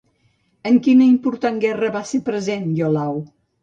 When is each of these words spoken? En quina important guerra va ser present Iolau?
En 0.69 0.79
quina 0.87 1.11
important 1.17 1.63
guerra 1.67 1.93
va 2.01 2.05
ser 2.15 2.25
present 2.33 2.69
Iolau? 2.83 3.27